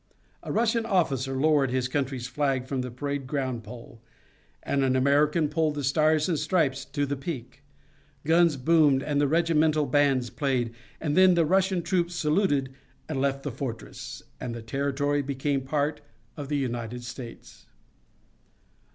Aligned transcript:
A 0.41 0.51
Russian 0.51 0.83
officer 0.83 1.35
lowered 1.35 1.69
his 1.69 1.87
country's 1.87 2.25
flag 2.25 2.65
from 2.65 2.81
the 2.81 2.89
parade 2.89 3.27
ground 3.27 3.63
pole, 3.63 4.01
and 4.63 4.83
an 4.83 4.95
American 4.95 5.47
pulled 5.47 5.75
the 5.75 5.83
Stars 5.83 6.27
and 6.27 6.39
Stripes 6.39 6.83
to 6.85 7.05
the 7.05 7.15
peak. 7.15 7.61
Guns 8.25 8.57
boomed 8.57 9.03
and 9.03 9.21
regimental 9.29 9.85
bands 9.85 10.31
played, 10.31 10.73
and 10.99 11.15
then 11.15 11.35
the 11.35 11.45
Russian 11.45 11.83
troops 11.83 12.15
saluted 12.15 12.73
and 13.07 13.21
left 13.21 13.43
the 13.43 13.51
fortress, 13.51 14.23
and 14.39 14.55
the 14.55 14.63
territory 14.63 15.21
became 15.21 15.61
part 15.61 16.01
of 16.35 16.49
the 16.49 16.57
United 16.57 17.03
States. 17.03 17.67